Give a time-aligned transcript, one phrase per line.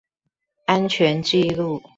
[0.65, 1.83] 安全紀錄